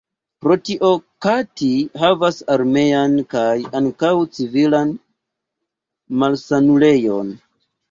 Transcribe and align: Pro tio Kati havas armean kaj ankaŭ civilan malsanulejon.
Pro 0.43 0.55
tio 0.69 0.87
Kati 1.25 1.67
havas 2.03 2.39
armean 2.55 3.13
kaj 3.35 3.45
ankaŭ 3.81 4.11
civilan 4.41 4.97
malsanulejon. 6.25 7.33